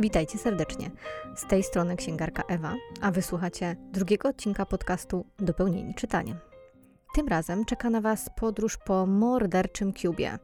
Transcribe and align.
Witajcie 0.00 0.38
serdecznie. 0.38 0.90
Z 1.36 1.46
tej 1.46 1.62
strony 1.62 1.96
księgarka 1.96 2.42
Ewa, 2.48 2.74
a 3.00 3.10
wysłuchacie 3.10 3.76
drugiego 3.92 4.28
odcinka 4.28 4.66
podcastu 4.66 5.26
Dopełnieni 5.38 5.94
czytaniem. 5.94 6.38
Tym 7.14 7.28
razem 7.28 7.64
czeka 7.64 7.90
na 7.90 8.00
Was 8.00 8.30
podróż 8.36 8.76
po 8.76 9.06
morderczym 9.06 9.92
Cubie, 9.92 10.38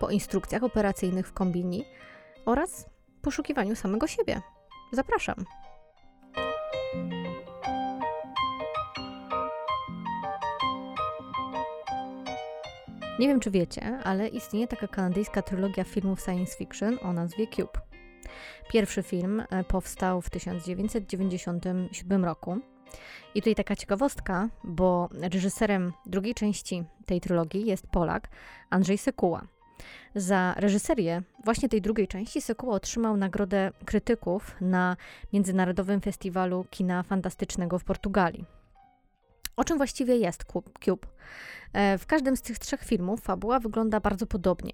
po 0.00 0.10
instrukcjach 0.10 0.62
operacyjnych 0.62 1.28
w 1.28 1.32
kombini 1.32 1.84
oraz 2.46 2.86
poszukiwaniu 3.22 3.76
samego 3.76 4.06
siebie. 4.06 4.40
Zapraszam. 4.92 5.44
Nie 13.18 13.28
wiem, 13.28 13.40
czy 13.40 13.50
wiecie, 13.50 13.98
ale 14.04 14.28
istnieje 14.28 14.68
taka 14.68 14.88
kanadyjska 14.88 15.42
trylogia 15.42 15.84
filmów 15.84 16.20
science 16.20 16.56
fiction 16.56 16.98
o 17.02 17.12
nazwie 17.12 17.46
Cube. 17.46 17.91
Pierwszy 18.72 19.02
film 19.02 19.42
e, 19.50 19.64
powstał 19.64 20.22
w 20.22 20.30
1997 20.30 22.24
roku. 22.24 22.58
I 23.34 23.40
tutaj 23.40 23.54
taka 23.54 23.76
ciekawostka, 23.76 24.48
bo 24.64 25.08
reżyserem 25.12 25.92
drugiej 26.06 26.34
części 26.34 26.84
tej 27.06 27.20
trylogii 27.20 27.66
jest 27.66 27.86
Polak 27.86 28.28
Andrzej 28.70 28.98
Sekuła. 28.98 29.46
Za 30.14 30.54
reżyserię 30.56 31.22
właśnie 31.44 31.68
tej 31.68 31.80
drugiej 31.80 32.08
części 32.08 32.42
Sekuła 32.42 32.74
otrzymał 32.74 33.16
nagrodę 33.16 33.70
krytyków 33.84 34.56
na 34.60 34.96
Międzynarodowym 35.32 36.00
Festiwalu 36.00 36.64
Kina 36.70 37.02
Fantastycznego 37.02 37.78
w 37.78 37.84
Portugalii. 37.84 38.61
O 39.56 39.64
czym 39.64 39.76
właściwie 39.76 40.16
jest 40.16 40.44
Cube? 40.84 41.06
E, 41.72 41.98
w 41.98 42.06
każdym 42.06 42.36
z 42.36 42.42
tych 42.42 42.58
trzech 42.58 42.84
filmów 42.84 43.20
fabuła 43.20 43.60
wygląda 43.60 44.00
bardzo 44.00 44.26
podobnie. 44.26 44.72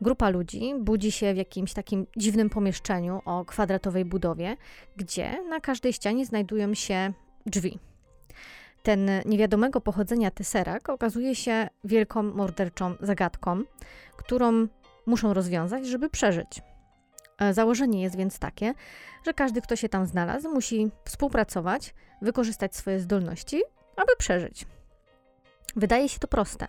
Grupa 0.00 0.28
ludzi 0.28 0.74
budzi 0.80 1.12
się 1.12 1.34
w 1.34 1.36
jakimś 1.36 1.72
takim 1.72 2.06
dziwnym 2.16 2.50
pomieszczeniu 2.50 3.22
o 3.24 3.44
kwadratowej 3.44 4.04
budowie, 4.04 4.56
gdzie 4.96 5.44
na 5.48 5.60
każdej 5.60 5.92
ścianie 5.92 6.26
znajdują 6.26 6.74
się 6.74 7.12
drzwi. 7.46 7.78
Ten 8.82 9.10
niewiadomego 9.26 9.80
pochodzenia 9.80 10.30
teserak 10.30 10.88
okazuje 10.88 11.34
się 11.34 11.68
wielką 11.84 12.22
morderczą 12.22 12.94
zagadką, 13.00 13.62
którą 14.16 14.68
muszą 15.06 15.34
rozwiązać, 15.34 15.86
żeby 15.86 16.10
przeżyć. 16.10 16.62
E, 17.38 17.54
założenie 17.54 18.02
jest 18.02 18.16
więc 18.16 18.38
takie, 18.38 18.74
że 19.26 19.34
każdy, 19.34 19.60
kto 19.60 19.76
się 19.76 19.88
tam 19.88 20.06
znalazł, 20.06 20.50
musi 20.50 20.90
współpracować, 21.04 21.94
wykorzystać 22.22 22.76
swoje 22.76 23.00
zdolności, 23.00 23.62
aby 23.96 24.16
przeżyć. 24.18 24.66
Wydaje 25.76 26.08
się 26.08 26.18
to 26.18 26.28
proste. 26.28 26.66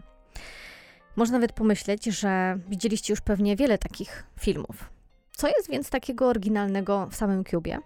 Można 1.15 1.37
nawet 1.37 1.53
pomyśleć, 1.53 2.05
że 2.05 2.59
widzieliście 2.67 3.13
już 3.13 3.21
pewnie 3.21 3.55
wiele 3.55 3.77
takich 3.77 4.23
filmów. 4.39 4.89
Co 5.31 5.47
jest 5.47 5.69
więc 5.69 5.89
takiego 5.89 6.27
oryginalnego 6.27 7.07
w 7.11 7.15
samym 7.15 7.43
Cubie? 7.43 7.79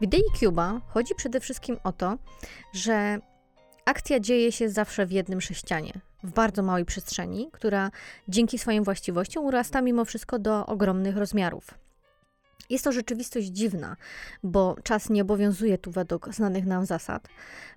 W 0.00 0.02
idei 0.02 0.22
Cuba 0.40 0.80
chodzi 0.88 1.14
przede 1.14 1.40
wszystkim 1.40 1.76
o 1.84 1.92
to, 1.92 2.18
że 2.72 3.18
akcja 3.84 4.20
dzieje 4.20 4.52
się 4.52 4.68
zawsze 4.68 5.06
w 5.06 5.12
jednym 5.12 5.40
sześcianie, 5.40 5.92
w 6.22 6.30
bardzo 6.30 6.62
małej 6.62 6.84
przestrzeni, 6.84 7.48
która 7.52 7.90
dzięki 8.28 8.58
swoim 8.58 8.84
właściwościom 8.84 9.44
urasta 9.44 9.82
mimo 9.82 10.04
wszystko 10.04 10.38
do 10.38 10.66
ogromnych 10.66 11.16
rozmiarów. 11.16 11.87
Jest 12.70 12.84
to 12.84 12.92
rzeczywistość 12.92 13.46
dziwna, 13.46 13.96
bo 14.42 14.76
czas 14.82 15.10
nie 15.10 15.22
obowiązuje 15.22 15.78
tu 15.78 15.90
według 15.90 16.34
znanych 16.34 16.66
nam 16.66 16.86
zasad. 16.86 17.28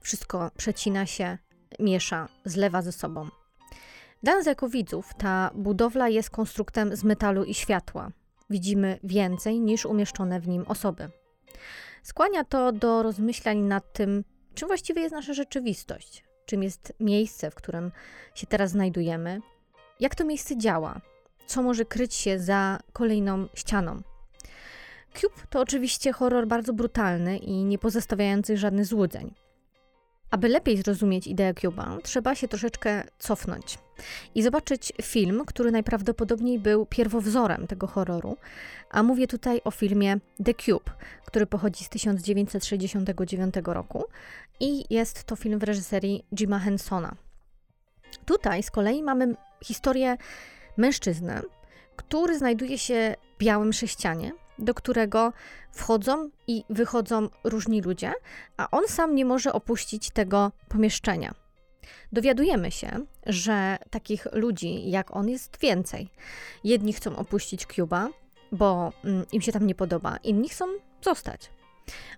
Wszystko 0.01 0.51
przecina 0.57 1.05
się, 1.05 1.37
miesza, 1.79 2.27
zlewa 2.45 2.81
ze 2.81 2.91
sobą. 2.91 3.29
Dla 4.23 4.35
nas 4.35 4.45
jako 4.45 4.69
widzów 4.69 5.13
ta 5.17 5.51
budowla 5.55 6.09
jest 6.09 6.29
konstruktem 6.29 6.95
z 6.95 7.03
metalu 7.03 7.43
i 7.43 7.53
światła. 7.53 8.11
Widzimy 8.49 8.99
więcej 9.03 9.59
niż 9.59 9.85
umieszczone 9.85 10.39
w 10.39 10.47
nim 10.47 10.65
osoby. 10.67 11.09
Skłania 12.03 12.43
to 12.43 12.71
do 12.71 13.03
rozmyślań 13.03 13.57
nad 13.57 13.93
tym, 13.93 14.23
czym 14.53 14.67
właściwie 14.67 15.01
jest 15.01 15.15
nasza 15.15 15.33
rzeczywistość, 15.33 16.23
czym 16.45 16.63
jest 16.63 16.93
miejsce, 16.99 17.51
w 17.51 17.55
którym 17.55 17.91
się 18.35 18.47
teraz 18.47 18.71
znajdujemy, 18.71 19.41
jak 19.99 20.15
to 20.15 20.25
miejsce 20.25 20.57
działa, 20.57 21.01
co 21.45 21.63
może 21.63 21.85
kryć 21.85 22.13
się 22.13 22.39
za 22.39 22.79
kolejną 22.93 23.47
ścianą. 23.53 24.01
Cube 25.13 25.47
to 25.49 25.59
oczywiście 25.59 26.11
horror 26.13 26.47
bardzo 26.47 26.73
brutalny 26.73 27.37
i 27.37 27.63
nie 27.63 27.77
pozostawiający 27.77 28.57
żadnych 28.57 28.85
złudzeń. 28.85 29.33
Aby 30.31 30.47
lepiej 30.47 30.77
zrozumieć 30.77 31.27
ideę 31.27 31.53
Cuba, 31.53 31.97
trzeba 32.03 32.35
się 32.35 32.47
troszeczkę 32.47 33.03
cofnąć 33.17 33.77
i 34.35 34.43
zobaczyć 34.43 34.93
film, 35.01 35.43
który 35.45 35.71
najprawdopodobniej 35.71 36.59
był 36.59 36.85
pierwowzorem 36.85 37.67
tego 37.67 37.87
horroru. 37.87 38.37
A 38.89 39.03
mówię 39.03 39.27
tutaj 39.27 39.61
o 39.63 39.71
filmie 39.71 40.17
The 40.45 40.53
Cube, 40.53 40.91
który 41.25 41.45
pochodzi 41.45 41.83
z 41.83 41.89
1969 41.89 43.55
roku 43.63 44.03
i 44.59 44.93
jest 44.93 45.23
to 45.23 45.35
film 45.35 45.59
w 45.59 45.63
reżyserii 45.63 46.25
Jima 46.35 46.59
Hensona. 46.59 47.15
Tutaj 48.25 48.63
z 48.63 48.71
kolei 48.71 49.03
mamy 49.03 49.35
historię 49.63 50.17
mężczyzny, 50.77 51.41
który 51.95 52.37
znajduje 52.37 52.77
się 52.77 53.15
w 53.35 53.43
białym 53.43 53.73
sześcianie, 53.73 54.31
do 54.61 54.73
którego 54.73 55.33
wchodzą 55.71 56.29
i 56.47 56.63
wychodzą 56.69 57.29
różni 57.43 57.81
ludzie, 57.81 58.13
a 58.57 58.71
on 58.71 58.87
sam 58.87 59.15
nie 59.15 59.25
może 59.25 59.53
opuścić 59.53 60.09
tego 60.09 60.51
pomieszczenia. 60.69 61.33
Dowiadujemy 62.11 62.71
się, 62.71 63.05
że 63.25 63.77
takich 63.89 64.27
ludzi 64.33 64.89
jak 64.89 65.15
on 65.15 65.29
jest 65.29 65.59
więcej. 65.59 66.09
Jedni 66.63 66.93
chcą 66.93 67.15
opuścić 67.15 67.65
Cuba, 67.65 68.09
bo 68.51 68.93
mm, 69.03 69.25
im 69.31 69.41
się 69.41 69.51
tam 69.51 69.67
nie 69.67 69.75
podoba, 69.75 70.17
inni 70.23 70.49
chcą 70.49 70.65
zostać. 71.01 71.49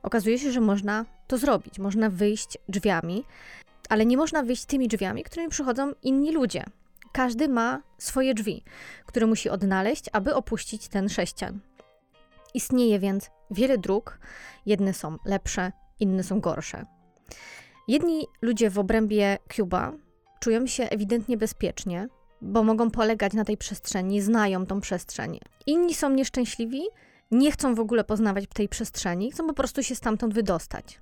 Okazuje 0.04 0.40
się, 0.40 0.52
że 0.52 0.62
można 0.62 1.06
to 1.28 1.38
zrobić. 1.38 1.80
Można 1.80 2.10
wyjść 2.10 2.58
drzwiami, 2.70 3.24
ale 3.90 4.06
nie 4.06 4.18
można 4.18 4.44
wyjść 4.44 4.66
tymi 4.66 4.88
drzwiami, 4.88 5.24
którymi 5.24 5.50
przychodzą 5.50 5.92
inni 6.04 6.32
ludzie. 6.32 6.64
Każdy 7.12 7.48
ma 7.48 7.82
swoje 7.98 8.34
drzwi, 8.34 8.64
które 9.06 9.26
musi 9.26 9.50
odnaleźć, 9.50 10.06
aby 10.12 10.36
opuścić 10.36 10.88
ten 10.88 11.10
sześcian. 11.10 11.60
Istnieje 12.54 13.00
więc 13.00 13.30
wiele 13.52 13.78
dróg, 13.78 14.20
jedne 14.66 14.94
są 14.94 15.18
lepsze, 15.26 15.72
inne 16.00 16.24
są 16.24 16.40
gorsze. 16.40 16.86
Jedni 17.88 18.28
ludzie 18.42 18.70
w 18.70 18.80
obrębie 18.80 19.38
Cuba 19.56 19.94
czują 20.40 20.68
się 20.68 20.84
ewidentnie 20.84 21.38
bezpiecznie, 21.38 22.08
bo 22.42 22.64
mogą 22.64 22.92
polegać 22.92 23.34
na 23.34 23.46
tej 23.46 23.58
przestrzeni, 23.58 24.22
znają 24.22 24.66
tą 24.66 24.82
przestrzeń. 24.82 25.40
Inni 25.66 25.94
są 25.94 26.10
nieszczęśliwi, 26.10 26.82
nie 27.32 27.52
chcą 27.52 27.76
w 27.76 27.80
ogóle 27.80 28.04
poznawać 28.04 28.46
tej 28.54 28.70
przestrzeni, 28.70 29.32
chcą 29.32 29.48
po 29.48 29.54
prostu 29.54 29.84
się 29.84 29.96
stamtąd 29.96 30.34
wydostać. 30.34 31.02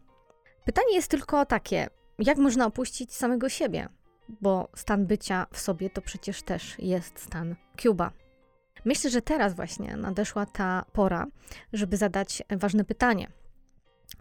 Pytanie 0.66 0.96
jest 0.96 1.08
tylko 1.08 1.46
takie, 1.46 1.88
jak 2.20 2.38
można 2.38 2.66
opuścić 2.66 3.14
samego 3.14 3.50
siebie? 3.50 3.88
Bo 4.42 4.70
stan 4.76 5.06
bycia 5.06 5.48
w 5.52 5.60
sobie 5.60 5.90
to 5.90 6.02
przecież 6.02 6.44
też 6.44 6.80
jest 6.80 7.20
stan 7.20 7.56
Cuba. 7.78 8.12
Myślę, 8.86 9.10
że 9.10 9.22
teraz 9.22 9.54
właśnie 9.54 9.98
nadeszła 9.98 10.46
ta 10.46 10.86
pora, 10.94 11.28
żeby 11.74 11.98
zadać 11.98 12.44
ważne 12.50 12.84
pytanie. 12.84 13.28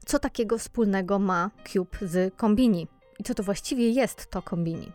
Co 0.07 0.19
takiego 0.19 0.59
wspólnego 0.59 1.19
ma 1.19 1.51
Cube 1.73 1.99
z 2.03 2.35
Kombini? 2.37 2.89
I 3.19 3.25
co 3.25 3.35
to 3.35 3.43
właściwie 3.43 3.91
jest 3.91 4.31
to 4.31 4.43
Kombini? 4.43 4.93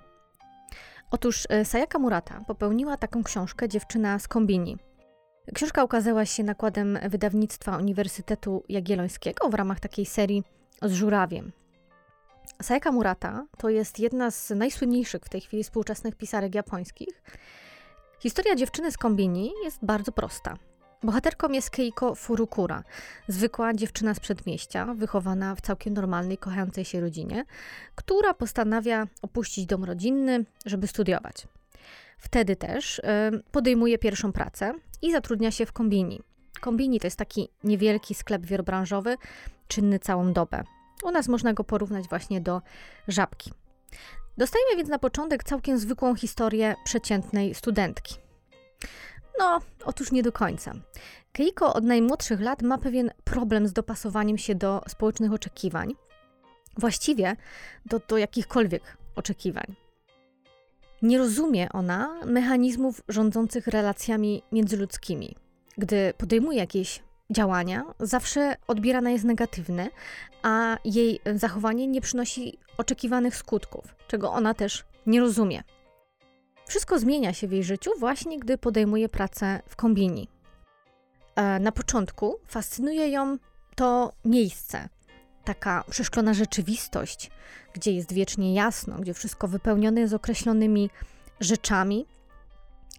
Otóż 1.12 1.44
e, 1.50 1.66
Sayaka 1.66 2.00
Murata 2.00 2.42
popełniła 2.48 2.98
taką 2.98 3.24
książkę 3.24 3.70
Dziewczyna 3.70 4.20
z 4.20 4.28
Kombini. 4.28 4.78
Książka 5.54 5.84
ukazała 5.84 6.26
się 6.26 6.44
nakładem 6.44 7.00
wydawnictwa 7.10 7.78
Uniwersytetu 7.78 8.64
Jagiellońskiego 8.70 9.50
w 9.50 9.54
ramach 9.54 9.80
takiej 9.80 10.06
serii 10.06 10.44
z 10.82 10.92
żurawiem. 10.92 11.52
Sayaka 12.62 12.92
Murata 12.92 13.46
to 13.58 13.70
jest 13.70 14.00
jedna 14.00 14.32
z 14.32 14.50
najsłynniejszych 14.50 15.22
w 15.24 15.30
tej 15.30 15.42
chwili 15.42 15.64
współczesnych 15.64 16.16
pisarek 16.16 16.56
japońskich 16.56 17.24
Historia 18.20 18.56
dziewczyny 18.56 18.92
z 18.92 18.98
kombini 18.98 19.52
jest 19.64 19.86
bardzo 19.86 20.12
prosta. 20.12 20.58
Bohaterką 21.04 21.50
jest 21.50 21.70
Keiko 21.70 22.16
Furukura, 22.16 22.84
zwykła 23.28 23.74
dziewczyna 23.74 24.14
z 24.14 24.20
przedmieścia, 24.20 24.94
wychowana 24.94 25.56
w 25.56 25.62
całkiem 25.62 25.94
normalnej, 25.94 26.38
kochającej 26.38 26.86
się 26.86 27.02
rodzinie, 27.02 27.46
która 27.96 28.34
postanawia 28.34 29.08
opuścić 29.22 29.66
dom 29.66 29.84
rodzinny, 29.84 30.46
żeby 30.66 30.88
studiować. 30.88 31.48
Wtedy 32.18 32.56
też 32.56 33.00
y, 33.00 33.04
podejmuje 33.52 33.98
pierwszą 33.98 34.32
pracę 34.32 34.74
i 35.02 35.12
zatrudnia 35.12 35.52
się 35.52 35.66
w 35.66 35.74
kombini. 35.74 36.22
Kombini 36.62 37.00
to 37.00 37.08
jest 37.08 37.18
taki 37.18 37.50
niewielki 37.64 38.16
sklep 38.16 38.46
wielobranżowy, 38.46 39.18
czynny 39.68 40.00
całą 40.00 40.34
dobę. 40.34 40.64
U 41.04 41.12
nas 41.12 41.28
można 41.28 41.54
go 41.54 41.64
porównać 41.64 42.10
właśnie 42.10 42.42
do 42.42 42.62
żabki. 43.08 43.52
Dostajemy 44.38 44.76
więc 44.78 44.90
na 44.90 45.00
początek 45.00 45.44
całkiem 45.44 45.78
zwykłą 45.78 46.16
historię 46.16 46.76
przeciętnej 46.84 47.56
studentki. 47.56 48.16
No, 49.40 49.60
otóż 49.86 50.12
nie 50.12 50.24
do 50.24 50.32
końca. 50.32 50.74
Keiko 51.32 51.74
od 51.74 51.84
najmłodszych 51.84 52.42
lat 52.42 52.62
ma 52.62 52.78
pewien 52.78 53.12
problem 53.24 53.68
z 53.68 53.74
dopasowaniem 53.74 54.38
się 54.38 54.56
do 54.56 54.82
społecznych 54.88 55.34
oczekiwań, 55.34 55.96
właściwie 56.78 57.36
do, 57.86 58.00
do 58.08 58.18
jakichkolwiek 58.18 58.98
oczekiwań. 59.16 59.76
Nie 61.02 61.18
rozumie 61.18 61.70
ona 61.72 62.20
mechanizmów 62.26 63.02
rządzących 63.08 63.68
relacjami 63.68 64.44
międzyludzkimi. 64.52 65.36
Gdy 65.78 66.14
podejmuje 66.18 66.58
jakieś 66.58 67.04
działania 67.30 67.84
zawsze 68.00 68.56
odbierana 68.68 69.10
jest 69.10 69.26
negatywnie, 69.26 69.90
a 70.44 70.78
jej 70.86 71.20
zachowanie 71.36 71.88
nie 71.88 72.02
przynosi 72.02 72.58
oczekiwanych 72.78 73.36
skutków, 73.36 73.96
czego 74.08 74.32
ona 74.32 74.54
też 74.54 74.86
nie 75.06 75.20
rozumie. 75.20 75.64
Wszystko 76.68 77.00
zmienia 77.00 77.34
się 77.34 77.48
w 77.48 77.52
jej 77.52 77.64
życiu 77.64 77.92
właśnie, 78.00 78.40
gdy 78.40 78.58
podejmuje 78.58 79.10
pracę 79.10 79.62
w 79.68 79.76
kombini. 79.76 80.28
E, 81.36 81.60
na 81.60 81.72
początku 81.72 82.40
fascynuje 82.48 83.10
ją 83.10 83.38
to 83.76 84.12
miejsce, 84.26 84.90
taka 85.44 85.84
przeszklona 85.90 86.34
rzeczywistość, 86.34 87.32
gdzie 87.74 87.92
jest 87.92 88.14
wiecznie 88.14 88.54
jasno, 88.54 88.96
gdzie 89.00 89.14
wszystko 89.14 89.48
wypełnione 89.48 90.02
jest 90.02 90.14
określonymi 90.14 90.90
rzeczami. 91.40 92.06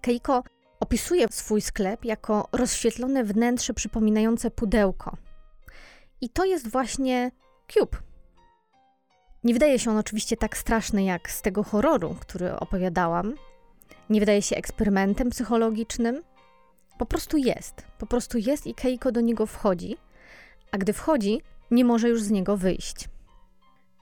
Keiko 0.00 0.42
opisuje 0.80 1.26
swój 1.30 1.60
sklep 1.60 2.04
jako 2.04 2.48
rozświetlone 2.52 3.24
wnętrze 3.24 3.74
przypominające 3.74 4.50
pudełko. 4.50 5.16
I 6.20 6.28
to 6.28 6.44
jest 6.44 6.68
właśnie 6.68 7.30
Cube. 7.68 7.96
Nie 9.44 9.52
wydaje 9.52 9.78
się 9.78 9.90
on 9.90 9.96
oczywiście 9.96 10.36
tak 10.36 10.56
straszny 10.56 11.04
jak 11.04 11.30
z 11.30 11.42
tego 11.42 11.62
horroru, 11.62 12.16
który 12.20 12.56
opowiadałam. 12.56 13.34
Nie 14.10 14.20
wydaje 14.20 14.42
się 14.42 14.56
eksperymentem 14.56 15.30
psychologicznym. 15.30 16.22
Po 16.98 17.06
prostu 17.06 17.36
jest. 17.36 17.74
Po 17.98 18.06
prostu 18.06 18.38
jest 18.38 18.66
i 18.66 18.74
Keiko 18.74 19.12
do 19.12 19.20
niego 19.20 19.46
wchodzi. 19.46 19.96
A 20.70 20.78
gdy 20.78 20.92
wchodzi, 20.92 21.42
nie 21.70 21.84
może 21.84 22.08
już 22.08 22.22
z 22.22 22.30
niego 22.30 22.56
wyjść. 22.56 23.08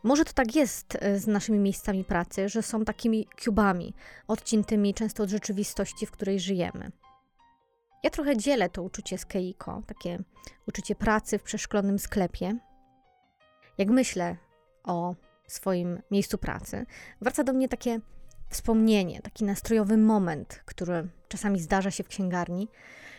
Może 0.04 0.24
to 0.24 0.32
tak 0.32 0.56
jest 0.56 0.98
e, 1.00 1.18
z 1.18 1.26
naszymi 1.26 1.58
miejscami 1.58 2.04
pracy, 2.04 2.48
że 2.48 2.62
są 2.62 2.84
takimi 2.84 3.28
kubami, 3.44 3.94
odciętymi 4.28 4.94
często 4.94 5.22
od 5.22 5.30
rzeczywistości, 5.30 6.06
w 6.06 6.10
której 6.10 6.40
żyjemy. 6.40 6.90
Ja 8.02 8.10
trochę 8.10 8.36
dzielę 8.36 8.68
to 8.70 8.82
uczucie 8.82 9.18
z 9.18 9.26
Keiko, 9.26 9.82
takie 9.86 10.18
uczucie 10.68 10.94
pracy 10.94 11.38
w 11.38 11.42
przeszklonym 11.42 11.98
sklepie. 11.98 12.58
Jak 13.78 13.88
myślę 13.88 14.36
o 14.84 15.14
swoim 15.46 16.02
miejscu 16.10 16.38
pracy, 16.38 16.86
wraca 17.20 17.44
do 17.44 17.52
mnie 17.52 17.68
takie 17.68 18.00
wspomnienie, 18.48 19.20
taki 19.22 19.44
nastrojowy 19.44 19.96
moment, 19.96 20.62
który 20.64 21.08
czasami 21.28 21.60
zdarza 21.60 21.90
się 21.90 22.04
w 22.04 22.08
księgarni, 22.08 22.68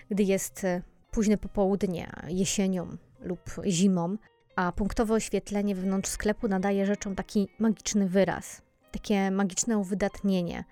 gdy 0.10 0.24
jest 0.24 0.64
e, 0.64 0.82
późne 1.12 1.38
popołudnie, 1.38 2.12
jesienią 2.28 2.98
lub 3.20 3.40
zimą, 3.66 4.18
a 4.56 4.72
punktowe 4.72 5.13
oświetlenie 5.13 5.75
wewnątrz 5.75 6.10
sklepu 6.10 6.48
nadaje 6.48 6.86
rzeczom 6.86 7.16
taki 7.16 7.48
magiczny 7.60 8.10
wyraz, 8.10 8.62
takie 8.92 9.31
magiczne 9.31 9.78
uwydatnienie. 9.78 10.63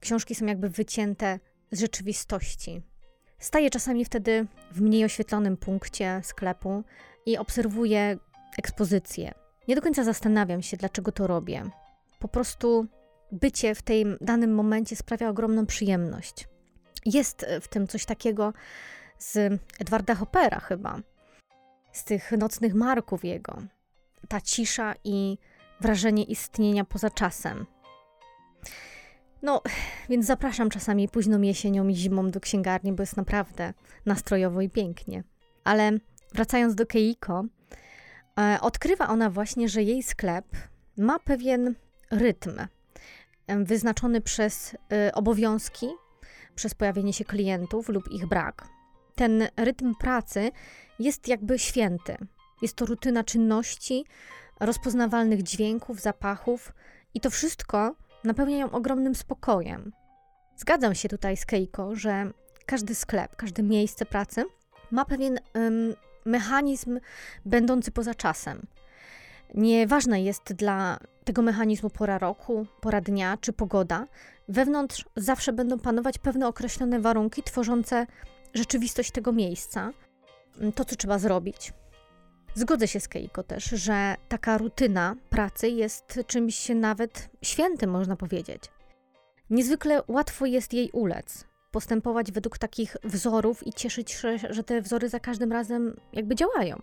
Książki 0.00 0.34
są 0.34 0.46
jakby 0.46 0.68
wycięte 0.68 1.38
z 1.70 1.80
rzeczywistości. 1.80 2.82
Staję 3.38 3.70
czasami 3.70 4.04
wtedy 4.04 4.46
w 4.72 4.80
mniej 4.80 5.04
oświetlonym 5.04 5.56
punkcie 5.56 6.20
sklepu 6.24 6.84
i 7.26 7.38
obserwuję 7.38 8.18
ekspozycję. 8.58 9.34
Nie 9.68 9.76
do 9.76 9.82
końca 9.82 10.04
zastanawiam 10.04 10.62
się, 10.62 10.76
dlaczego 10.76 11.12
to 11.12 11.26
robię. 11.26 11.70
Po 12.18 12.28
prostu 12.28 12.86
bycie 13.32 13.74
w 13.74 13.82
tym 13.82 14.18
danym 14.20 14.54
momencie 14.54 14.96
sprawia 14.96 15.28
ogromną 15.28 15.66
przyjemność. 15.66 16.48
Jest 17.06 17.46
w 17.60 17.68
tym 17.68 17.86
coś 17.86 18.04
takiego 18.04 18.52
z 19.18 19.60
Edwarda 19.78 20.14
Hoppera 20.14 20.60
chyba, 20.60 21.00
z 21.92 22.04
tych 22.04 22.32
nocnych 22.32 22.74
marków 22.74 23.24
jego. 23.24 23.58
Ta 24.28 24.40
cisza 24.40 24.94
i 25.04 25.38
wrażenie 25.80 26.24
istnienia 26.24 26.84
poza 26.84 27.10
czasem. 27.10 27.66
No, 29.42 29.62
więc 30.08 30.26
zapraszam 30.26 30.70
czasami 30.70 31.08
późną 31.08 31.40
jesienią 31.40 31.88
i 31.88 31.94
zimą 31.94 32.30
do 32.30 32.40
księgarni, 32.40 32.92
bo 32.92 33.02
jest 33.02 33.16
naprawdę 33.16 33.72
nastrojowo 34.06 34.60
i 34.60 34.70
pięknie. 34.70 35.24
Ale 35.64 35.92
wracając 36.34 36.74
do 36.74 36.86
Keiko, 36.86 37.44
e, 38.40 38.58
odkrywa 38.60 39.08
ona 39.08 39.30
właśnie, 39.30 39.68
że 39.68 39.82
jej 39.82 40.02
sklep 40.02 40.46
ma 40.96 41.18
pewien 41.18 41.74
rytm 42.10 42.60
e, 43.46 43.64
wyznaczony 43.64 44.20
przez 44.20 44.76
e, 44.92 45.14
obowiązki, 45.14 45.88
przez 46.54 46.74
pojawienie 46.74 47.12
się 47.12 47.24
klientów 47.24 47.88
lub 47.88 48.08
ich 48.10 48.26
brak. 48.26 48.77
Ten 49.18 49.48
rytm 49.56 49.94
pracy 49.94 50.50
jest 50.98 51.28
jakby 51.28 51.58
święty. 51.58 52.16
Jest 52.62 52.76
to 52.76 52.86
rutyna 52.86 53.24
czynności, 53.24 54.04
rozpoznawalnych 54.60 55.42
dźwięków, 55.42 56.00
zapachów 56.00 56.72
i 57.14 57.20
to 57.20 57.30
wszystko 57.30 57.94
napełnia 58.24 58.58
ją 58.58 58.70
ogromnym 58.70 59.14
spokojem. 59.14 59.92
Zgadzam 60.56 60.94
się 60.94 61.08
tutaj 61.08 61.36
z 61.36 61.46
Keiko, 61.46 61.96
że 61.96 62.30
każdy 62.66 62.94
sklep, 62.94 63.36
każde 63.36 63.62
miejsce 63.62 64.06
pracy 64.06 64.44
ma 64.90 65.04
pewien 65.04 65.38
um, 65.54 65.94
mechanizm 66.24 67.00
będący 67.44 67.90
poza 67.90 68.14
czasem. 68.14 68.66
Nieważna 69.54 70.18
jest 70.18 70.52
dla 70.52 70.98
tego 71.24 71.42
mechanizmu 71.42 71.90
pora 71.90 72.18
roku, 72.18 72.66
pora 72.80 73.00
dnia 73.00 73.36
czy 73.40 73.52
pogoda. 73.52 74.06
Wewnątrz 74.48 75.04
zawsze 75.16 75.52
będą 75.52 75.78
panować 75.78 76.18
pewne 76.18 76.48
określone 76.48 77.00
warunki 77.00 77.42
tworzące 77.42 78.06
rzeczywistość 78.54 79.10
tego 79.10 79.32
miejsca, 79.32 79.90
to, 80.74 80.84
co 80.84 80.96
trzeba 80.96 81.18
zrobić. 81.18 81.72
Zgodzę 82.54 82.88
się 82.88 83.00
z 83.00 83.08
Keiko 83.08 83.42
też, 83.42 83.64
że 83.64 84.14
taka 84.28 84.58
rutyna 84.58 85.16
pracy 85.30 85.68
jest 85.68 86.20
czymś 86.26 86.68
nawet 86.68 87.30
świętym, 87.42 87.90
można 87.90 88.16
powiedzieć. 88.16 88.62
Niezwykle 89.50 90.02
łatwo 90.08 90.46
jest 90.46 90.72
jej 90.72 90.90
ulec, 90.90 91.44
postępować 91.70 92.32
według 92.32 92.58
takich 92.58 92.96
wzorów 93.04 93.66
i 93.66 93.72
cieszyć 93.72 94.10
się, 94.10 94.38
że 94.50 94.64
te 94.64 94.82
wzory 94.82 95.08
za 95.08 95.20
każdym 95.20 95.52
razem 95.52 95.96
jakby 96.12 96.34
działają. 96.34 96.76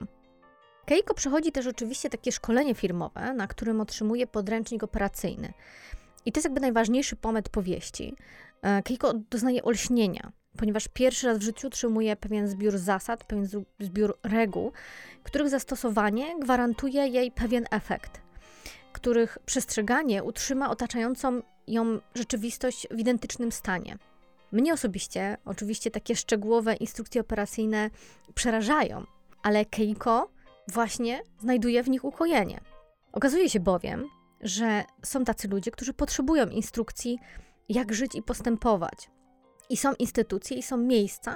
Keiko 0.85 1.13
przechodzi 1.13 1.51
też 1.51 1.67
oczywiście 1.67 2.09
takie 2.09 2.31
szkolenie 2.31 2.75
firmowe, 2.75 3.33
na 3.33 3.47
którym 3.47 3.81
otrzymuje 3.81 4.27
podręcznik 4.27 4.83
operacyjny. 4.83 5.53
I 6.25 6.31
to 6.31 6.37
jest 6.37 6.45
jakby 6.45 6.59
najważniejszy 6.59 7.15
pomet 7.15 7.49
powieści. 7.49 8.15
E, 8.61 8.83
Keiko 8.83 9.13
doznaje 9.29 9.63
olśnienia, 9.63 10.31
ponieważ 10.57 10.87
pierwszy 10.87 11.27
raz 11.27 11.37
w 11.37 11.41
życiu 11.41 11.67
otrzymuje 11.67 12.15
pewien 12.15 12.47
zbiór 12.47 12.77
zasad, 12.77 13.23
pewien 13.23 13.47
zbiór 13.79 14.17
reguł, 14.23 14.71
których 15.23 15.49
zastosowanie 15.49 16.39
gwarantuje 16.39 17.07
jej 17.07 17.31
pewien 17.31 17.65
efekt, 17.71 18.21
których 18.93 19.37
przestrzeganie 19.45 20.23
utrzyma 20.23 20.69
otaczającą 20.69 21.41
ją 21.67 21.99
rzeczywistość 22.15 22.87
w 22.91 22.99
identycznym 22.99 23.51
stanie. 23.51 23.97
Mnie 24.51 24.73
osobiście, 24.73 25.37
oczywiście, 25.45 25.91
takie 25.91 26.15
szczegółowe 26.15 26.75
instrukcje 26.75 27.21
operacyjne 27.21 27.89
przerażają, 28.35 29.05
ale 29.43 29.65
Keiko 29.65 30.31
właśnie 30.67 31.21
znajduje 31.39 31.83
w 31.83 31.89
nich 31.89 32.03
ukojenie. 32.03 32.61
Okazuje 33.11 33.49
się 33.49 33.59
bowiem, 33.59 34.05
że 34.41 34.83
są 35.03 35.23
tacy 35.23 35.47
ludzie, 35.47 35.71
którzy 35.71 35.93
potrzebują 35.93 36.49
instrukcji, 36.49 37.19
jak 37.69 37.93
żyć 37.93 38.15
i 38.15 38.23
postępować, 38.23 39.09
i 39.69 39.77
są 39.77 39.93
instytucje, 39.93 40.57
i 40.57 40.63
są 40.63 40.77
miejsca, 40.77 41.35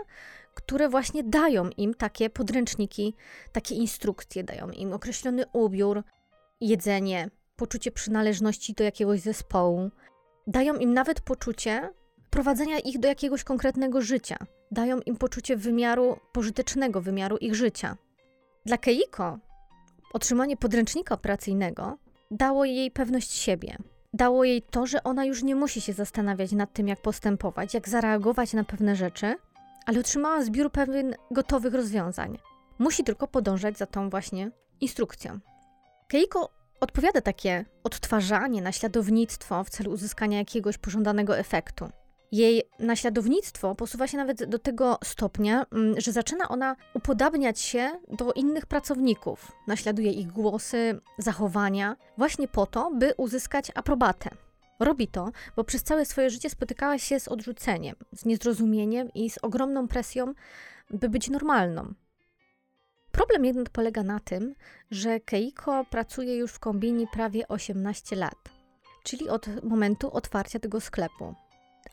które 0.53 0.89
właśnie 0.89 1.23
dają 1.23 1.69
im 1.77 1.93
takie 1.93 2.29
podręczniki, 2.29 3.13
takie 3.51 3.75
instrukcje, 3.75 4.43
dają 4.43 4.69
im 4.69 4.93
określony 4.93 5.43
ubiór, 5.53 6.03
jedzenie, 6.61 7.29
poczucie 7.55 7.91
przynależności 7.91 8.73
do 8.73 8.83
jakiegoś 8.83 9.19
zespołu. 9.19 9.89
Dają 10.47 10.75
im 10.75 10.93
nawet 10.93 11.21
poczucie 11.21 11.89
prowadzenia 12.29 12.79
ich 12.79 12.99
do 12.99 13.07
jakiegoś 13.07 13.43
konkretnego 13.43 14.01
życia. 14.01 14.37
Dają 14.71 14.99
im 14.99 15.15
poczucie 15.15 15.57
wymiaru 15.57 16.19
pożytecznego, 16.31 17.01
wymiaru 17.01 17.37
ich 17.37 17.55
życia. 17.55 17.97
Dla 18.65 18.77
Keiko 18.77 19.39
otrzymanie 20.13 20.57
podręcznika 20.57 21.15
operacyjnego 21.15 21.97
dało 22.31 22.65
jej 22.65 22.91
pewność 22.91 23.31
siebie, 23.31 23.77
dało 24.13 24.43
jej 24.43 24.61
to, 24.61 24.85
że 24.85 25.03
ona 25.03 25.25
już 25.25 25.43
nie 25.43 25.55
musi 25.55 25.81
się 25.81 25.93
zastanawiać 25.93 26.51
nad 26.51 26.73
tym, 26.73 26.87
jak 26.87 27.01
postępować, 27.01 27.73
jak 27.73 27.89
zareagować 27.89 28.53
na 28.53 28.63
pewne 28.63 28.95
rzeczy, 28.95 29.35
ale 29.85 29.99
otrzymała 29.99 30.43
zbiór 30.43 30.71
pewien 30.71 31.15
gotowych 31.31 31.73
rozwiązań. 31.73 32.37
Musi 32.79 33.03
tylko 33.03 33.27
podążać 33.27 33.77
za 33.77 33.85
tą 33.85 34.09
właśnie 34.09 34.51
instrukcją. 34.81 35.39
Keiko 36.07 36.49
odpowiada 36.79 37.21
takie 37.21 37.65
odtwarzanie, 37.83 38.61
naśladownictwo 38.61 39.63
w 39.63 39.69
celu 39.69 39.91
uzyskania 39.91 40.37
jakiegoś 40.37 40.77
pożądanego 40.77 41.37
efektu. 41.37 41.89
Jej 42.31 42.63
naśladownictwo 42.79 43.75
posuwa 43.75 44.07
się 44.07 44.17
nawet 44.17 44.45
do 44.45 44.59
tego 44.59 44.97
stopnia, 45.03 45.65
mm, 45.71 46.01
że 46.01 46.11
zaczyna 46.11 46.49
ona 46.49 46.75
upodabniać 46.93 47.59
się 47.59 47.91
do 48.07 48.33
innych 48.33 48.65
pracowników. 48.65 49.51
Naśladuje 49.67 50.11
ich 50.11 50.27
głosy, 50.27 50.99
zachowania, 51.17 51.95
właśnie 52.17 52.47
po 52.47 52.65
to, 52.65 52.91
by 52.91 53.13
uzyskać 53.17 53.71
aprobatę. 53.75 54.29
Robi 54.79 55.07
to, 55.07 55.31
bo 55.55 55.63
przez 55.63 55.83
całe 55.83 56.05
swoje 56.05 56.29
życie 56.29 56.49
spotykała 56.49 56.97
się 56.97 57.19
z 57.19 57.27
odrzuceniem, 57.27 57.95
z 58.11 58.25
niezrozumieniem 58.25 59.09
i 59.13 59.29
z 59.29 59.37
ogromną 59.37 59.87
presją, 59.87 60.33
by 60.89 61.09
być 61.09 61.29
normalną. 61.29 61.93
Problem 63.11 63.45
jednak 63.45 63.69
polega 63.69 64.03
na 64.03 64.19
tym, 64.19 64.55
że 64.91 65.19
Keiko 65.19 65.85
pracuje 65.89 66.37
już 66.37 66.51
w 66.51 66.59
kombini 66.59 67.07
prawie 67.07 67.47
18 67.47 68.15
lat, 68.15 68.37
czyli 69.03 69.29
od 69.29 69.63
momentu 69.63 70.11
otwarcia 70.11 70.59
tego 70.59 70.81
sklepu. 70.81 71.35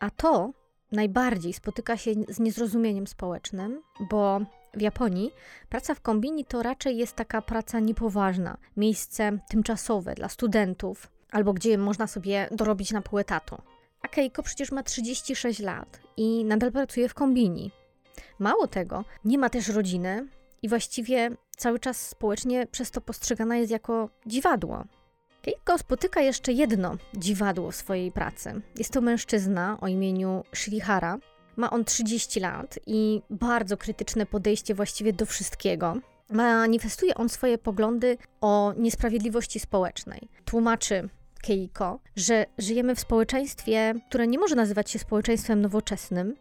A 0.01 0.11
to 0.11 0.53
najbardziej 0.93 1.53
spotyka 1.53 1.97
się 1.97 2.11
z 2.29 2.41
niezrozumieniem 2.41 3.07
społecznym, 3.07 3.83
bo 4.11 4.41
W 4.77 4.81
Japonii 4.81 5.33
praca 5.69 5.95
w 5.95 6.01
kombini 6.01 6.45
to 6.45 6.63
raczej 6.63 6.97
jest 6.97 7.17
taka 7.17 7.43
praca 7.43 7.81
niepoważna, 7.81 8.57
miejsce 8.77 9.39
tymczasowe 9.49 10.15
dla 10.15 10.29
studentów, 10.29 11.07
albo 11.31 11.53
gdzie 11.53 11.79
można 11.79 12.07
sobie 12.07 12.49
dorobić 12.51 12.93
na 12.93 13.03
pół 13.03 13.19
etatu. 13.19 13.57
A 14.03 14.09
Keiko 14.09 14.43
przecież 14.43 14.73
ma 14.73 14.83
36 14.83 15.61
lat 15.61 16.01
i 16.17 16.45
nadal 16.45 16.73
pracuje 16.73 17.09
w 17.09 17.15
kombini. 17.15 17.71
Mało 18.39 18.67
tego, 18.67 19.05
nie 19.25 19.39
ma 19.39 19.51
też 19.51 19.69
rodziny 19.69 20.29
i 20.63 20.69
właściwie 20.69 21.31
cały 21.57 21.79
czas 21.79 22.09
społecznie 22.09 22.67
przez 22.67 22.91
to 22.91 23.01
postrzegana 23.01 23.57
jest 23.57 23.71
jako 23.71 24.09
dziwadło. 24.27 24.85
Keiko 25.47 25.79
spotyka 25.79 26.21
jeszcze 26.21 26.53
jedno 26.53 26.97
dziwadło 27.15 27.71
w 27.71 27.77
swojej 27.77 28.13
pracy. 28.13 28.61
Jest 28.79 28.93
to 28.93 29.01
mężczyzna 29.01 29.79
o 29.81 29.89
imieniu 29.89 30.45
Shirihara. 30.55 31.19
Ma 31.57 31.71
on 31.71 31.85
30 31.85 32.41
lat 32.41 32.79
i 32.87 33.23
bardzo 33.31 33.77
krytyczne 33.77 34.27
podejście 34.27 34.75
właściwie 34.75 35.13
do 35.13 35.27
wszystkiego. 35.27 35.97
Manifestuje 36.31 37.15
on 37.15 37.29
swoje 37.29 37.59
poglądy 37.59 38.19
o 38.41 38.73
niesprawiedliwości 38.77 39.61
społecznej. 39.61 40.29
Tłumaczy 40.45 41.09
Keiko, 41.43 42.01
że 42.17 42.47
żyjemy 42.59 42.95
w 42.95 43.01
społeczeństwie, 43.01 43.95
które 44.09 44.27
nie 44.27 44.39
może 44.39 44.55
nazywać 44.55 44.91
się 44.91 44.99
społeczeństwem 44.99 45.61
nowoczesnym, 45.61 46.35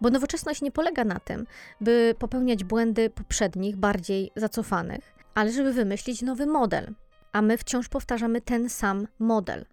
bo 0.00 0.10
nowoczesność 0.10 0.62
nie 0.62 0.72
polega 0.72 1.04
na 1.04 1.20
tym, 1.20 1.46
by 1.80 2.14
popełniać 2.18 2.64
błędy 2.64 3.10
poprzednich, 3.10 3.76
bardziej 3.76 4.30
zacofanych, 4.36 5.14
ale 5.34 5.52
żeby 5.52 5.72
wymyślić 5.72 6.22
nowy 6.22 6.46
model. 6.46 6.94
A 7.32 7.42
my 7.42 7.58
wciąż 7.58 7.88
powtarzamy 7.88 8.40
ten 8.40 8.68
sam 8.68 9.06
model. 9.18 9.66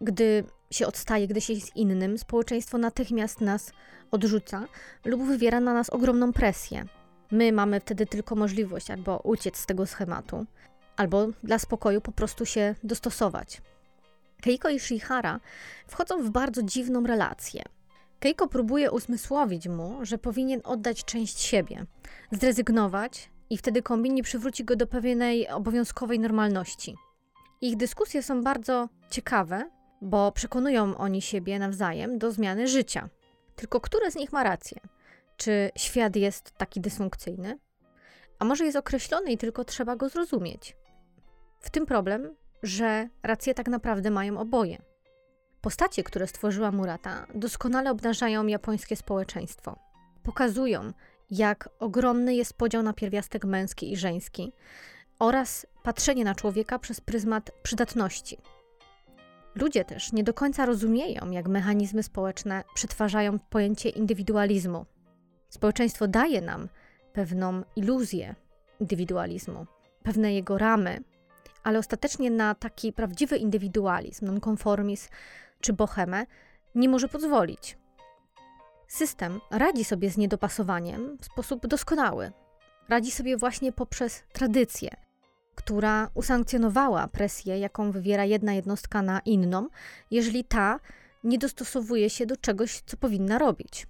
Gdy 0.00 0.44
się 0.70 0.86
odstaje, 0.86 1.28
gdy 1.28 1.40
się 1.40 1.52
jest 1.52 1.76
innym, 1.76 2.18
społeczeństwo 2.18 2.78
natychmiast 2.78 3.40
nas 3.40 3.72
odrzuca 4.10 4.64
lub 5.04 5.22
wywiera 5.22 5.60
na 5.60 5.74
nas 5.74 5.90
ogromną 5.90 6.32
presję. 6.32 6.84
My 7.30 7.52
mamy 7.52 7.80
wtedy 7.80 8.06
tylko 8.06 8.34
możliwość 8.34 8.90
albo 8.90 9.18
uciec 9.18 9.56
z 9.56 9.66
tego 9.66 9.86
schematu, 9.86 10.46
albo 10.96 11.28
dla 11.42 11.58
spokoju 11.58 12.00
po 12.00 12.12
prostu 12.12 12.46
się 12.46 12.74
dostosować. 12.84 13.62
Keiko 14.40 14.68
i 14.68 14.80
Shihara 14.80 15.40
wchodzą 15.86 16.22
w 16.22 16.30
bardzo 16.30 16.62
dziwną 16.62 17.06
relację. 17.06 17.62
Keiko 18.20 18.48
próbuje 18.48 18.90
uzmysłowić 18.90 19.68
mu, 19.68 19.98
że 20.02 20.18
powinien 20.18 20.60
oddać 20.64 21.04
część 21.04 21.40
siebie, 21.40 21.86
zrezygnować 22.32 23.31
i 23.50 23.58
wtedy 23.58 23.82
kombini 23.82 24.22
przywróci 24.22 24.64
go 24.64 24.76
do 24.76 24.86
pewnej 24.86 25.48
obowiązkowej 25.48 26.18
normalności. 26.18 26.96
Ich 27.60 27.76
dyskusje 27.76 28.22
są 28.22 28.42
bardzo 28.42 28.88
ciekawe, 29.10 29.70
bo 30.02 30.32
przekonują 30.32 30.96
oni 30.96 31.22
siebie 31.22 31.58
nawzajem 31.58 32.18
do 32.18 32.32
zmiany 32.32 32.68
życia. 32.68 33.08
Tylko 33.56 33.80
które 33.80 34.10
z 34.10 34.16
nich 34.16 34.32
ma 34.32 34.42
rację? 34.42 34.80
Czy 35.36 35.70
świat 35.76 36.16
jest 36.16 36.52
taki 36.52 36.80
dysfunkcyjny? 36.80 37.58
A 38.38 38.44
może 38.44 38.64
jest 38.64 38.76
określony 38.76 39.32
i 39.32 39.38
tylko 39.38 39.64
trzeba 39.64 39.96
go 39.96 40.08
zrozumieć? 40.08 40.76
W 41.60 41.70
tym 41.70 41.86
problem, 41.86 42.34
że 42.62 43.08
racje 43.22 43.54
tak 43.54 43.68
naprawdę 43.68 44.10
mają 44.10 44.38
oboje. 44.38 44.82
Postacie, 45.60 46.04
które 46.04 46.26
stworzyła 46.26 46.72
Murata, 46.72 47.26
doskonale 47.34 47.90
obnażają 47.90 48.46
japońskie 48.46 48.96
społeczeństwo. 48.96 49.78
Pokazują, 50.22 50.92
jak 51.32 51.68
ogromny 51.78 52.34
jest 52.34 52.54
podział 52.54 52.82
na 52.82 52.92
pierwiastek 52.92 53.44
męski 53.44 53.92
i 53.92 53.96
żeński 53.96 54.52
oraz 55.18 55.66
patrzenie 55.82 56.24
na 56.24 56.34
człowieka 56.34 56.78
przez 56.78 57.00
pryzmat 57.00 57.50
przydatności. 57.62 58.38
Ludzie 59.54 59.84
też 59.84 60.12
nie 60.12 60.24
do 60.24 60.34
końca 60.34 60.66
rozumieją, 60.66 61.30
jak 61.30 61.48
mechanizmy 61.48 62.02
społeczne 62.02 62.64
przetwarzają 62.74 63.38
pojęcie 63.38 63.88
indywidualizmu. 63.88 64.86
Społeczeństwo 65.48 66.08
daje 66.08 66.40
nam 66.40 66.68
pewną 67.12 67.62
iluzję 67.76 68.34
indywidualizmu, 68.80 69.66
pewne 70.02 70.34
jego 70.34 70.58
ramy, 70.58 71.00
ale 71.62 71.78
ostatecznie 71.78 72.30
na 72.30 72.54
taki 72.54 72.92
prawdziwy 72.92 73.36
indywidualizm, 73.36 74.26
nonkonformizm 74.26 75.08
czy 75.60 75.72
bohemę 75.72 76.26
nie 76.74 76.88
może 76.88 77.08
pozwolić. 77.08 77.81
System 78.92 79.40
radzi 79.50 79.84
sobie 79.84 80.10
z 80.10 80.16
niedopasowaniem 80.16 81.18
w 81.20 81.24
sposób 81.24 81.66
doskonały. 81.66 82.32
Radzi 82.88 83.10
sobie 83.10 83.36
właśnie 83.36 83.72
poprzez 83.72 84.22
tradycję, 84.32 84.96
która 85.54 86.10
usankcjonowała 86.14 87.08
presję, 87.08 87.58
jaką 87.58 87.92
wywiera 87.92 88.24
jedna 88.24 88.52
jednostka 88.52 89.02
na 89.02 89.20
inną, 89.20 89.68
jeżeli 90.10 90.44
ta 90.44 90.80
nie 91.24 91.38
dostosowuje 91.38 92.10
się 92.10 92.26
do 92.26 92.36
czegoś, 92.36 92.80
co 92.86 92.96
powinna 92.96 93.38
robić. 93.38 93.86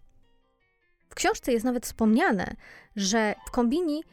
W 1.09 1.15
książce 1.15 1.53
jest 1.53 1.65
nawet 1.65 1.87
wspomniane, 1.87 2.57
że 2.97 3.35
w 3.47 3.51
kombini 3.51 4.05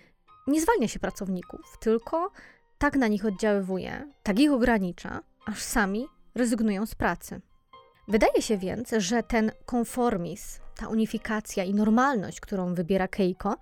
nie 0.48 0.62
zwalnia 0.62 0.88
się 0.88 1.00
pracowników, 1.00 1.78
tylko 1.80 2.32
tak 2.78 2.96
na 2.96 3.08
nich 3.08 3.26
oddziaływuje, 3.26 4.14
tak 4.24 4.40
ich 4.40 4.52
ogranicza, 4.52 5.22
aż 5.46 5.62
sami 5.62 6.08
rezygnują 6.36 6.86
z 6.86 6.96
pracy. 6.96 7.42
Wydaje 8.10 8.42
się 8.42 8.58
więc, 8.58 8.92
że 8.98 9.24
ten 9.24 9.52
konformizm, 9.66 10.60
ta 10.76 10.88
unifikacja 10.88 11.64
i 11.64 11.74
normalność, 11.74 12.40
którą 12.40 12.74
wybiera 12.74 13.08
Keiko, 13.08 13.58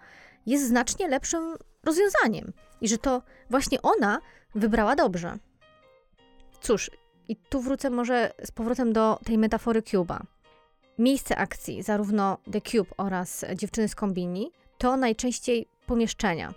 jest 0.46 0.68
znacznie 0.68 1.08
lepszym 1.08 1.56
rozwiązaniem 1.84 2.54
i 2.82 2.88
że 2.88 2.98
to 2.98 3.22
właśnie 3.50 3.82
ona 3.82 4.20
wybrała 4.56 4.96
dobrze. 4.96 5.38
Cóż, 6.62 6.92
i 7.28 7.36
tu 7.36 7.62
wrócę 7.62 7.90
może 7.90 8.32
z 8.44 8.52
powrotem 8.52 8.94
do 8.94 9.20
tej 9.26 9.38
metafory 9.38 9.82
Cuba. 9.82 10.22
Miejsce 11.00 11.38
akcji, 11.38 11.84
zarówno 11.84 12.38
The 12.52 12.62
Cube 12.62 12.92
oraz 12.98 13.46
dziewczyny 13.56 13.88
z 13.88 13.96
kombini, 13.96 14.52
to 14.78 14.98
najczęściej 14.98 15.68
pomieszczenia, 15.86 16.54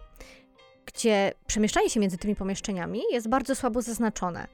gdzie 0.87 1.33
przemieszczanie 1.47 1.91
się 1.91 2.01
między 2.01 2.19
tymi 2.19 2.37
pomieszczeniami 2.37 3.03
jest 3.13 3.29
bardzo 3.29 3.55
słabo 3.55 3.83
zaznaczone. 3.83 4.47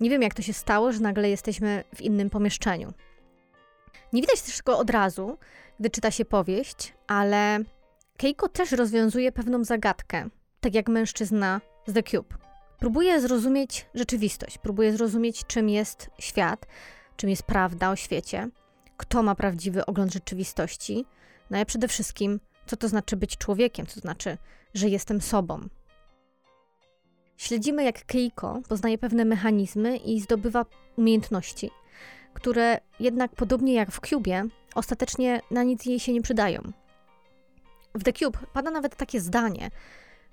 Nie 0.00 0.10
wiem, 0.10 0.22
jak 0.22 0.34
to 0.34 0.42
się 0.42 0.52
stało, 0.52 0.92
że 0.92 1.00
nagle 1.00 1.30
jesteśmy 1.30 1.84
w 1.94 2.00
innym 2.00 2.30
pomieszczeniu. 2.30 2.92
Nie 4.12 4.20
widać 4.20 4.42
też 4.42 4.56
tego 4.56 4.78
od 4.78 4.90
razu, 4.90 5.38
gdy 5.80 5.90
czyta 5.90 6.10
się 6.10 6.24
powieść, 6.24 6.94
ale 7.06 7.58
Keiko 8.16 8.48
też 8.48 8.72
rozwiązuje 8.72 9.32
pewną 9.32 9.64
zagadkę, 9.64 10.28
tak 10.60 10.74
jak 10.74 10.88
mężczyzna 10.88 11.60
z 11.86 11.92
The 11.92 12.02
Cube. 12.02 12.36
Próbuje 12.78 13.20
zrozumieć 13.20 13.86
rzeczywistość, 13.94 14.58
próbuje 14.58 14.92
zrozumieć, 14.92 15.46
czym 15.46 15.68
jest 15.68 16.10
świat, 16.18 16.66
czym 17.16 17.30
jest 17.30 17.42
prawda 17.42 17.90
o 17.90 17.96
świecie, 17.96 18.48
kto 18.96 19.22
ma 19.22 19.34
prawdziwy 19.34 19.86
ogląd 19.86 20.12
rzeczywistości, 20.12 21.04
no 21.50 21.60
i 21.60 21.66
przede 21.66 21.88
wszystkim, 21.88 22.40
co 22.66 22.76
to 22.76 22.88
znaczy 22.88 23.16
być 23.16 23.36
człowiekiem, 23.36 23.86
co 23.86 23.94
to 23.94 24.00
znaczy, 24.00 24.38
że 24.74 24.88
jestem 24.88 25.20
sobą. 25.20 25.68
Śledzimy, 27.38 27.84
jak 27.84 28.04
Keiko 28.04 28.60
poznaje 28.68 28.98
pewne 28.98 29.24
mechanizmy 29.24 29.96
i 29.96 30.20
zdobywa 30.20 30.64
umiejętności, 30.96 31.70
które 32.34 32.80
jednak 33.00 33.34
podobnie 33.34 33.74
jak 33.74 33.90
w 33.90 34.00
Cubie, 34.08 34.44
ostatecznie 34.74 35.40
na 35.50 35.62
nic 35.62 35.86
jej 35.86 36.00
się 36.00 36.12
nie 36.12 36.22
przydają. 36.22 36.62
W 37.94 38.02
The 38.04 38.12
Cube 38.12 38.38
pada 38.52 38.70
nawet 38.70 38.96
takie 38.96 39.20
zdanie: 39.20 39.70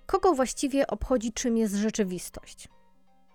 kogo 0.05 0.33
właściwie 0.33 0.87
obchodzi, 0.87 1.33
czym 1.33 1.57
jest 1.57 1.75
rzeczywistość? 1.75 2.67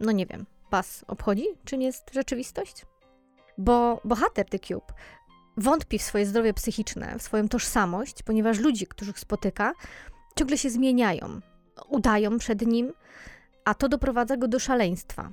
No 0.00 0.12
nie 0.12 0.26
wiem, 0.26 0.46
was 0.70 1.04
obchodzi, 1.08 1.46
czym 1.64 1.82
jest 1.82 2.10
rzeczywistość? 2.14 2.86
Bo 3.58 4.00
bohater 4.04 4.46
The 4.46 4.58
Cube 4.58 4.92
wątpi 5.56 5.98
w 5.98 6.02
swoje 6.02 6.26
zdrowie 6.26 6.54
psychiczne, 6.54 7.18
w 7.18 7.22
swoją 7.22 7.48
tożsamość, 7.48 8.22
ponieważ 8.22 8.58
ludzie, 8.58 8.86
których 8.86 9.18
spotyka, 9.18 9.72
ciągle 10.36 10.58
się 10.58 10.70
zmieniają, 10.70 11.40
udają 11.88 12.38
przed 12.38 12.66
nim, 12.66 12.92
a 13.64 13.74
to 13.74 13.88
doprowadza 13.88 14.36
go 14.36 14.48
do 14.48 14.58
szaleństwa. 14.58 15.30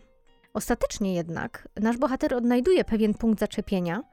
Ostatecznie 0.54 1.14
jednak 1.14 1.68
nasz 1.76 1.98
bohater 1.98 2.34
odnajduje 2.34 2.84
pewien 2.84 3.14
punkt 3.14 3.40
zaczepienia 3.40 4.04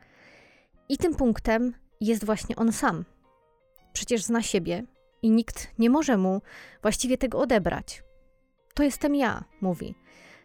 i 0.89 0.99
tym 0.99 1.15
punktem 1.15 1.75
jest 2.01 2.25
właśnie 2.25 2.57
on 2.57 2.73
sam. 2.73 3.05
Przecież 3.93 4.23
zna 4.23 4.43
siebie 4.43 4.83
i 5.23 5.31
nikt 5.31 5.69
nie 5.79 5.91
może 5.91 6.17
mu 6.17 6.43
właściwie 6.83 7.19
tego 7.19 7.39
odebrać. 7.39 8.03
To 8.75 8.83
jestem 8.83 9.15
ja, 9.15 9.45
mówi. 9.61 9.95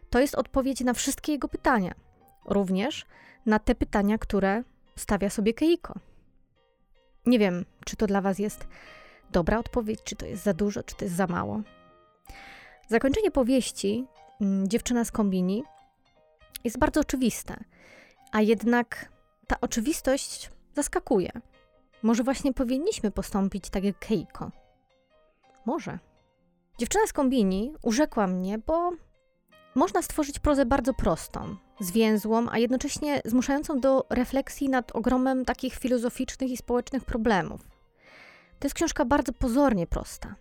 To 0.09 0.19
jest 0.19 0.35
odpowiedź 0.35 0.81
na 0.81 0.93
wszystkie 0.93 1.31
jego 1.31 1.47
pytania, 1.47 1.93
również 2.45 3.05
na 3.45 3.59
te 3.59 3.75
pytania, 3.75 4.17
które 4.17 4.63
stawia 4.95 5.29
sobie 5.29 5.53
Keiko. 5.53 5.93
Nie 7.25 7.39
wiem, 7.39 7.65
czy 7.85 7.95
to 7.95 8.07
dla 8.07 8.21
Was 8.21 8.39
jest 8.39 8.67
dobra 9.31 9.59
odpowiedź, 9.59 9.99
czy 10.03 10.15
to 10.15 10.25
jest 10.25 10.43
za 10.43 10.53
dużo, 10.53 10.83
czy 10.83 10.95
to 10.95 11.05
jest 11.05 11.15
za 11.15 11.27
mało. 11.27 11.61
Zakończenie 12.89 13.31
powieści 13.31 14.07
mm, 14.41 14.67
Dziewczyna 14.67 15.05
z 15.05 15.11
kombini 15.11 15.63
jest 16.63 16.77
bardzo 16.77 17.01
oczywiste, 17.01 17.63
a 18.31 18.41
jednak 18.41 19.11
ta 19.47 19.55
oczywistość 19.61 20.51
zaskakuje. 20.75 21.31
Może 22.03 22.23
właśnie 22.23 22.53
powinniśmy 22.53 23.11
postąpić 23.11 23.69
tak 23.69 23.83
jak 23.83 23.99
Keiko. 23.99 24.51
Może. 25.65 25.99
Dziewczyna 26.77 27.07
z 27.07 27.13
kombini 27.13 27.73
urzekła 27.81 28.27
mnie, 28.27 28.57
bo 28.57 28.91
można 29.75 30.01
stworzyć 30.01 30.39
prozę 30.39 30.65
bardzo 30.65 30.93
prostą, 30.93 31.55
zwięzłą, 31.79 32.45
a 32.51 32.57
jednocześnie 32.57 33.21
zmuszającą 33.25 33.79
do 33.79 34.05
refleksji 34.09 34.69
nad 34.69 34.95
ogromem 34.95 35.45
takich 35.45 35.73
filozoficznych 35.73 36.51
i 36.51 36.57
społecznych 36.57 37.05
problemów. 37.05 37.61
To 38.59 38.65
jest 38.65 38.75
książka 38.75 39.05
bardzo 39.05 39.33
pozornie 39.33 39.87
prosta. 39.87 40.35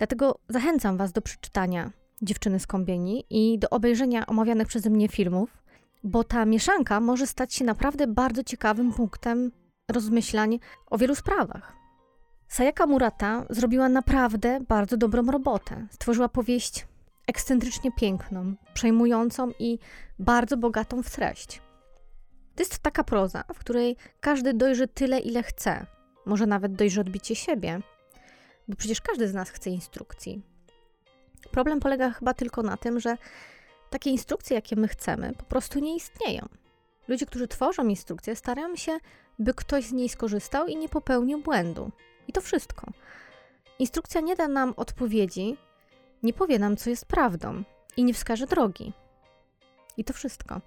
Dlatego 0.00 0.38
zachęcam 0.48 0.96
Was 0.96 1.12
do 1.12 1.22
przeczytania 1.22 1.90
Dziewczyny 2.22 2.60
z 2.60 2.66
Kąbieni 2.66 3.24
i 3.30 3.58
do 3.58 3.70
obejrzenia 3.70 4.26
omawianych 4.26 4.68
przeze 4.68 4.90
mnie 4.90 5.08
filmów, 5.08 5.62
bo 6.04 6.24
ta 6.24 6.44
mieszanka 6.44 7.00
może 7.00 7.26
stać 7.26 7.54
się 7.54 7.64
naprawdę 7.64 8.06
bardzo 8.06 8.44
ciekawym 8.44 8.92
punktem 8.92 9.52
rozmyślań 9.90 10.58
o 10.86 10.98
wielu 10.98 11.14
sprawach. 11.14 11.76
Sayaka 12.48 12.86
Murata 12.86 13.44
zrobiła 13.50 13.88
naprawdę 13.88 14.60
bardzo 14.68 14.96
dobrą 14.96 15.26
robotę. 15.26 15.86
Stworzyła 15.90 16.28
powieść 16.28 16.86
ekscentrycznie 17.26 17.92
piękną, 17.92 18.54
przejmującą 18.74 19.50
i 19.58 19.78
bardzo 20.18 20.56
bogatą 20.56 21.02
w 21.02 21.10
treść. 21.10 21.62
To 22.54 22.62
jest 22.62 22.78
taka 22.78 23.04
proza, 23.04 23.44
w 23.54 23.58
której 23.58 23.96
każdy 24.20 24.54
dojrzy 24.54 24.88
tyle, 24.88 25.18
ile 25.18 25.42
chce. 25.42 25.86
Może 26.26 26.46
nawet 26.46 26.72
dojrzy 26.72 27.00
odbicie 27.00 27.34
siebie, 27.36 27.80
bo 28.70 28.76
przecież 28.76 29.00
każdy 29.00 29.28
z 29.28 29.34
nas 29.34 29.50
chce 29.50 29.70
instrukcji. 29.70 30.42
Problem 31.50 31.80
polega 31.80 32.10
chyba 32.10 32.34
tylko 32.34 32.62
na 32.62 32.76
tym, 32.76 33.00
że 33.00 33.16
takie 33.90 34.10
instrukcje, 34.10 34.54
jakie 34.54 34.76
my 34.76 34.88
chcemy, 34.88 35.32
po 35.32 35.44
prostu 35.44 35.78
nie 35.78 35.96
istnieją. 35.96 36.48
Ludzie, 37.08 37.26
którzy 37.26 37.48
tworzą 37.48 37.88
instrukcje, 37.88 38.36
starają 38.36 38.76
się, 38.76 38.98
by 39.38 39.54
ktoś 39.54 39.84
z 39.84 39.92
niej 39.92 40.08
skorzystał 40.08 40.66
i 40.66 40.76
nie 40.76 40.88
popełnił 40.88 41.42
błędu. 41.42 41.90
I 42.28 42.32
to 42.32 42.40
wszystko. 42.40 42.86
Instrukcja 43.78 44.20
nie 44.20 44.36
da 44.36 44.48
nam 44.48 44.74
odpowiedzi, 44.76 45.56
nie 46.22 46.32
powie 46.32 46.58
nam, 46.58 46.76
co 46.76 46.90
jest 46.90 47.06
prawdą 47.06 47.62
i 47.96 48.04
nie 48.04 48.14
wskaże 48.14 48.46
drogi. 48.46 48.92
I 49.96 50.04
to 50.04 50.12
wszystko. 50.12 50.60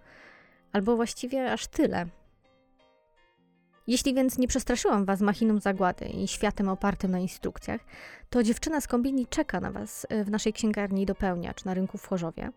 Albo 0.72 0.96
właściwie 0.96 1.52
aż 1.52 1.68
tyle. 1.68 2.06
Jeśli 3.88 4.14
więc 4.14 4.38
nie 4.38 4.48
przestraszyłam 4.48 5.06
Was 5.06 5.22
machiną 5.22 5.60
zagłady 5.60 6.06
i 6.06 6.28
światem 6.28 6.70
opartym 6.70 7.12
na 7.12 7.20
instrukcjach, 7.20 7.82
to 8.30 8.44
dziewczyna 8.44 8.82
z 8.82 8.88
kombini 8.88 9.28
czeka 9.28 9.60
na 9.60 9.72
Was 9.72 10.08
y, 10.12 10.24
w 10.24 10.32
naszej 10.32 10.54
księgarni 10.54 11.06
dopełniacz 11.06 11.66
na 11.66 11.74
rynku 11.74 11.98
w 11.98 12.08
Chorzowie. 12.08 12.52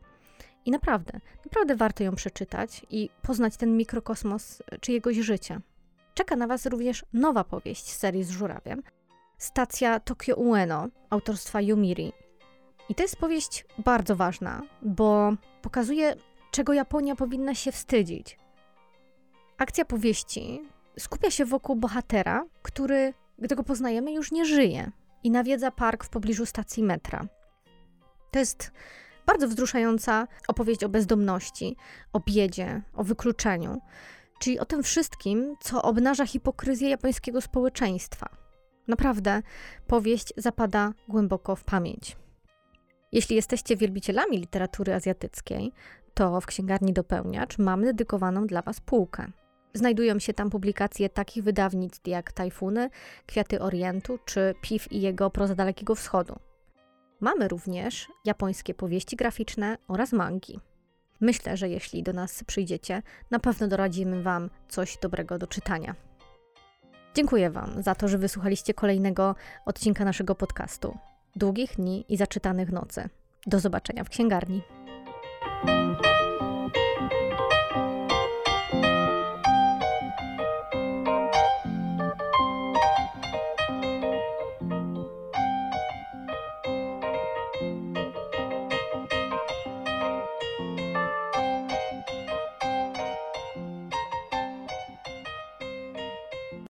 I 0.64 0.70
naprawdę, 0.70 1.20
naprawdę 1.44 1.76
warto 1.76 2.04
ją 2.04 2.14
przeczytać 2.14 2.86
i 2.90 3.10
poznać 3.22 3.56
ten 3.56 3.76
mikrokosmos 3.76 4.60
y, 4.60 4.78
czyjegoś 4.80 5.16
życia. 5.16 5.60
Czeka 6.14 6.36
na 6.36 6.46
Was 6.46 6.66
również 6.66 7.04
nowa 7.12 7.44
powieść 7.44 7.92
z 7.92 7.96
serii 7.96 8.24
z 8.24 8.30
żurawiem, 8.30 8.82
Stacja 9.38 10.00
Tokyo 10.00 10.36
Ueno 10.36 10.88
autorstwa 11.10 11.60
Yumiri. 11.60 12.12
I 12.88 12.94
to 12.94 13.02
jest 13.02 13.16
powieść 13.16 13.64
bardzo 13.78 14.16
ważna, 14.16 14.62
bo 14.82 15.32
pokazuje, 15.62 16.14
czego 16.50 16.72
Japonia 16.72 17.16
powinna 17.16 17.54
się 17.54 17.72
wstydzić. 17.72 18.38
Akcja 19.58 19.84
powieści 19.84 20.62
skupia 20.98 21.30
się 21.30 21.44
wokół 21.44 21.76
bohatera, 21.76 22.44
który, 22.62 23.14
gdy 23.38 23.56
go 23.56 23.62
poznajemy, 23.62 24.12
już 24.12 24.32
nie 24.32 24.44
żyje 24.44 24.90
i 25.22 25.30
nawiedza 25.30 25.70
park 25.70 26.04
w 26.04 26.08
pobliżu 26.08 26.46
stacji 26.46 26.82
metra. 26.82 27.26
To 28.30 28.38
jest 28.38 28.72
bardzo 29.26 29.48
wzruszająca 29.48 30.28
opowieść 30.48 30.84
o 30.84 30.88
bezdomności, 30.88 31.76
o 32.12 32.20
biedzie, 32.20 32.82
o 32.94 33.04
wykluczeniu, 33.04 33.80
czyli 34.38 34.58
o 34.58 34.64
tym 34.64 34.82
wszystkim, 34.82 35.56
co 35.60 35.82
obnaża 35.82 36.26
hipokryzję 36.26 36.90
japońskiego 36.90 37.40
społeczeństwa. 37.40 38.28
Naprawdę, 38.88 39.42
powieść 39.86 40.32
zapada 40.36 40.92
głęboko 41.08 41.56
w 41.56 41.64
pamięć. 41.64 42.16
Jeśli 43.12 43.36
jesteście 43.36 43.76
wielbicielami 43.76 44.38
literatury 44.38 44.94
azjatyckiej, 44.94 45.72
to 46.14 46.40
w 46.40 46.46
księgarni 46.46 46.92
Dopełniacz 46.92 47.58
mamy 47.58 47.86
dedykowaną 47.86 48.46
dla 48.46 48.62
Was 48.62 48.80
półkę. 48.80 49.32
Znajdują 49.76 50.18
się 50.18 50.34
tam 50.34 50.50
publikacje 50.50 51.08
takich 51.08 51.44
wydawnictw 51.44 52.08
jak 52.08 52.32
Tajfuny, 52.32 52.90
Kwiaty 53.26 53.60
Orientu 53.60 54.18
czy 54.24 54.54
Piw 54.60 54.92
i 54.92 55.00
jego 55.00 55.30
Proza 55.30 55.54
Dalekiego 55.54 55.94
Wschodu. 55.94 56.36
Mamy 57.20 57.48
również 57.48 58.08
japońskie 58.24 58.74
powieści 58.74 59.16
graficzne 59.16 59.78
oraz 59.88 60.12
mangi. 60.12 60.60
Myślę, 61.20 61.56
że 61.56 61.68
jeśli 61.68 62.02
do 62.02 62.12
nas 62.12 62.44
przyjdziecie, 62.44 63.02
na 63.30 63.38
pewno 63.38 63.68
doradzimy 63.68 64.22
Wam 64.22 64.50
coś 64.68 64.98
dobrego 65.02 65.38
do 65.38 65.46
czytania. 65.46 65.94
Dziękuję 67.14 67.50
Wam 67.50 67.82
za 67.82 67.94
to, 67.94 68.08
że 68.08 68.18
wysłuchaliście 68.18 68.74
kolejnego 68.74 69.34
odcinka 69.66 70.04
naszego 70.04 70.34
podcastu. 70.34 70.98
Długich 71.36 71.76
dni 71.76 72.04
i 72.08 72.16
zaczytanych 72.16 72.72
nocy. 72.72 73.08
Do 73.46 73.60
zobaczenia 73.60 74.04
w 74.04 74.08
księgarni. 74.08 74.62